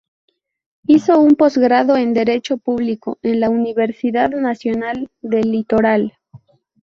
Hizo 0.87 1.19
un 1.19 1.35
Posgrado 1.35 1.95
en 1.95 2.15
Derecho 2.15 2.57
Público 2.57 3.19
en 3.21 3.39
la 3.39 3.51
Universidad 3.51 4.31
Nacional 4.31 5.11
del 5.21 5.51
Litoral. 5.51 6.17